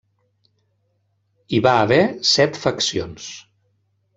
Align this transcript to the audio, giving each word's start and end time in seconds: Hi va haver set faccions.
Hi 1.53 1.61
va 1.67 1.75
haver 1.83 2.01
set 2.33 2.61
faccions. 2.65 3.29